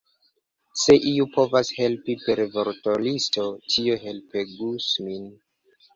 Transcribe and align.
Se 0.83 0.93
iu 1.09 1.27
povus 1.35 1.69
helpi 1.81 2.15
per 2.23 2.43
vortolisto, 2.55 3.45
tio 3.75 3.99
helpegus 4.07 4.89
min! 5.07 5.33